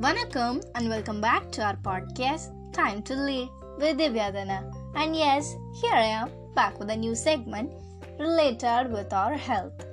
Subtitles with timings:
[0.00, 4.72] Vanakkam and welcome back to our podcast Time to Lead with Divyadana.
[4.94, 7.70] And yes, here I am back with a new segment
[8.18, 9.84] related with our health.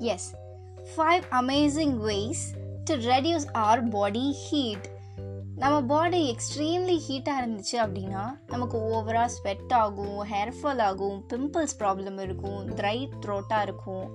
[0.00, 0.36] Yes,
[0.94, 2.54] five amazing ways
[2.84, 4.88] to reduce our body heat.
[5.58, 12.20] நம்ம பாடி extremely ஹீட்டாக இருந்துச்சு அப்படின்னா நமக்கு ஓவராக sweat ஆகும் hair fall ஆகும் pimples problem
[12.20, 14.10] இருக்கும் dry த்ரோட்டாக இருக்கும்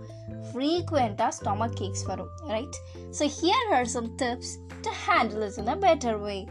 [0.48, 2.78] ஃப்ரீக்வெண்ட்டாக ஸ்டொமக் கேக்ஸ் வரும் right
[3.20, 6.48] so here are some tips to handle is in a better way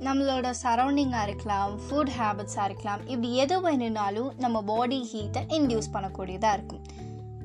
[0.00, 6.82] நம்மளோட சரௌண்டிங்காக இருக்கலாம் ஃபுட் ஹேபிட்ஸாக இருக்கலாம் இப்படி எது வேணுனாலும் நம்ம பாடி ஹீட்டை இன்டியூஸ் பண்ணக்கூடியதாக இருக்கும்.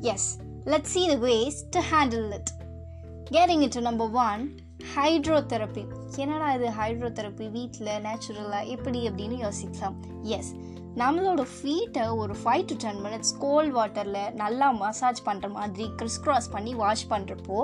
[0.02, 2.52] Yes let see the ways to handle it
[3.32, 4.58] carrying it to number one
[4.94, 5.84] hydrotherapy
[6.22, 9.96] என்னடா இது ஹைட்ரோதெரப்பி வீட்டில் நேச்சுரலாக எப்படி அப்படின்னு யோசிக்கலாம்.
[10.38, 10.52] எஸ்
[11.02, 16.50] நம்மளோட ஃபீட்டை ஒரு five to ten minutes cold வாட்டரில் நல்லா மசாஜ் பண்ணுற மாதிரி கிறிஸ் கிராஸ்
[16.56, 17.58] பண்ணி வாஷ் பண்ணுறப்போ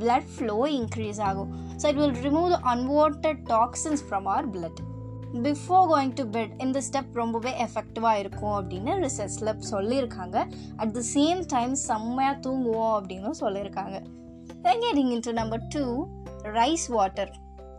[0.00, 1.52] பிளட் ஃப்ளோ இன்க்ரீஸ் ஆகும்.
[1.80, 4.82] So it will remove the unwanted toxins from our blood
[5.46, 10.36] before going to bed இந்த ஸ்டெப் ரொம்பவே எஃபெக்டிவாக இருக்கும் அப்படின்னு ரிசர்ச்சில் சொல்லியிருக்காங்க.
[10.82, 13.96] அட் த சேம் டைம் செம்மையாக தூங்குவோம் அப்படின்னு சொல்லியிருக்காங்க.
[14.64, 15.82] Then getting into number two
[16.44, 17.30] rice water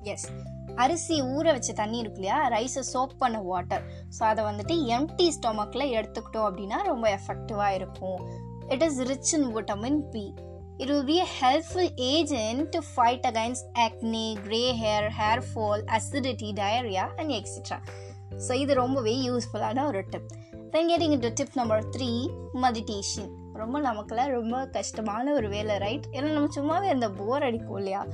[0.03, 0.27] yes
[0.75, 2.49] அரிசி ஊற வச்ச தண்ணி இருக்கு இல்லையா?
[2.49, 3.83] ரைஸை சோப் பண்ண வாட்டர்
[4.19, 8.19] ஸோ அதை வந்துட்டு எம்டி ஸ்டொமக்கில் எடுத்துக்கிட்டோம் அப்படின்னா ரொம்ப எஃபெக்டிவாக இருக்கும்.
[8.67, 10.33] It is rich in vitamin B
[10.77, 17.07] it will be helpful agent to fight against acne grey hair hair fall acidity diarrhoea
[17.15, 17.79] and etcetera
[18.47, 20.27] so இது ரொம்பவே யூஸ்ஃபுல்லான ஒரு tip
[20.71, 26.31] then getting to tip number three meditation ரொம்ப நமக்குலாம் ரொம்ப கஷ்டமான ஒரு வேலை ரைட் ஏன்னா
[26.31, 28.05] நம்ம சும்மாவே அந்த போர் அடிக்கும் இல்லையா?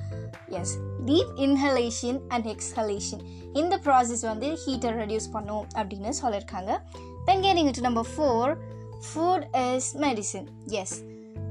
[0.50, 6.78] Yes deep inhalation and exhalation இந்த ப்ராசஸ் வந்து ஹீட்டை ரெடியூஸ் பண்ணும் அப்படின்னு சொல்லியிருக்காங்க
[7.26, 8.58] then getting to number four
[9.08, 10.96] food is medicine yes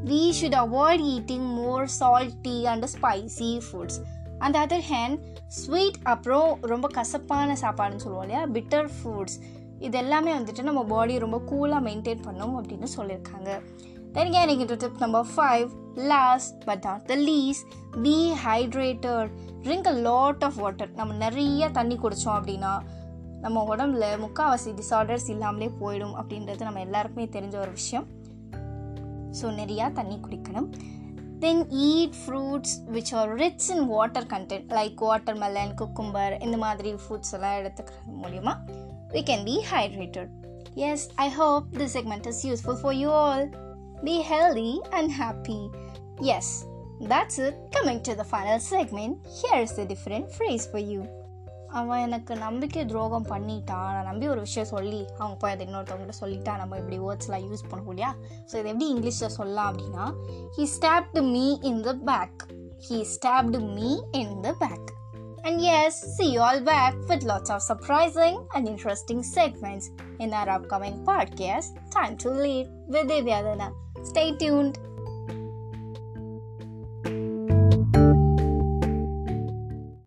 [0.05, 3.99] we should avoid eating more salty and spicy foods
[4.39, 8.47] அந்த அதர் ஹேண்ட் ஸ்வீட் அப்புறம் ரொம்ப கசப்பான சாப்பாடுன்னு சொல்லுவோம் இல்லையா?
[8.47, 9.37] பிட்டர் ஃபுட்ஸ்
[9.81, 13.51] இது எல்லாமே வந்துட்டு நம்ம பாடி ரொம்ப கூலாக மெயின்டைன் பண்ணும் அப்படின்னு சொல்லியிருக்காங்க.
[14.13, 15.69] தென் எனக்கு to tip number five
[16.13, 17.61] last but not the least
[18.03, 19.31] be hydrated
[19.63, 22.73] drink a lot of water நம்ம நிறைய தண்ணி குடித்தோம் அப்படின்னா
[23.41, 28.07] நம்ம உடம்புல முக்கால்வாசி டிசார்டர்ஸ் இல்லாமலே போயிடும் அப்படின்றது நம்ம எல்லாருக்குமே தெரிஞ்ச ஒரு விஷயம்.
[29.41, 30.69] ஸோ நிறையா தண்ணி குடிக்கணும்.
[31.40, 35.06] Then eat fruits which are rich in water content like
[35.46, 38.56] watermelon cucumber இந்த மாதிரி ஃபுட்ஸ் எல்லாம் எடுத்துக்கிறது மூலிமா
[39.14, 40.30] we can be hydrated.
[40.76, 43.44] Yes, I hope this segment is useful for you all.
[44.04, 45.62] Be healthy and happy.
[46.22, 46.66] Yes,
[47.02, 47.56] that's it.
[47.72, 51.08] Coming to the final segment, here's the different phrase for you.
[51.73, 53.91] அவன் எனக்கு நம்பிக்கை துரோகம் பண்ணிட்டான்.
[53.95, 57.89] நான் நம்பி ஒரு விஷயம் சொல்லி அவங்க போய் அதை இன்னொருத்தவங்ககிட்ட சொல்லிட்டா நம்ம இப்படி வேர்ட்ஸ்லாம் யூஸ் பண்ணுவோம்
[57.89, 58.15] இல்லையா
[58.53, 60.07] ஸோ இது எப்படி இங்கிலீஷில் சொல்லலாம் அப்படின்னா
[60.57, 62.43] he stabbed me in the back
[62.89, 64.89] he stabbed me in the back
[65.43, 69.87] And yes, see you all back with lots of surprising and interesting segments
[70.19, 73.69] in our upcoming podcast, Time to Lead with Divyadana.
[74.03, 74.79] Stay tuned.